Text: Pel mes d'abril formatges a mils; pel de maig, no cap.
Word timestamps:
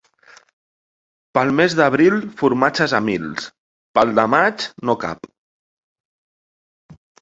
Pel 1.39 1.53
mes 1.59 1.75
d'abril 1.81 2.17
formatges 2.41 2.97
a 3.01 3.03
mils; 3.11 3.47
pel 4.01 4.17
de 4.23 4.29
maig, 4.35 4.69
no 4.93 5.01
cap. 5.09 5.33